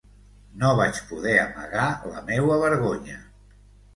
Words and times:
No 0.61 0.69
vaig 0.79 1.01
poder 1.09 1.35
amagar 1.41 1.85
la 2.15 2.25
meua 2.31 2.57
vergonya. 2.65 3.21